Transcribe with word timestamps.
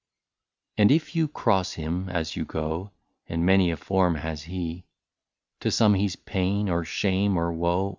And 0.77 0.91
if 0.91 1.15
you 1.15 1.27
cross 1.27 1.73
him 1.73 2.09
as 2.09 2.35
you 2.35 2.43
go,— 2.43 2.89
And 3.29 3.45
many 3.45 3.69
a 3.69 3.77
form 3.77 4.15
has 4.15 4.41
he; 4.41 4.83
To 5.59 5.69
some 5.69 5.93
he 5.93 6.07
's 6.07 6.15
pain, 6.15 6.69
or 6.69 6.83
shame, 6.83 7.37
or 7.37 7.53
woe. 7.53 7.89